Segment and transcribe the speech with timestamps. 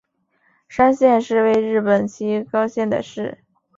[0.67, 3.43] 山县市为日本岐阜县的市。